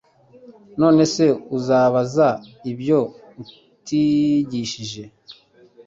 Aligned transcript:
None 0.81 1.01
se 1.13 1.25
uzabaza 1.57 2.27
ibyo 2.71 2.99
utigishije? 3.41 5.03